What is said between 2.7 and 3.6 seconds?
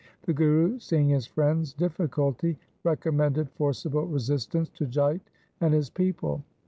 recommended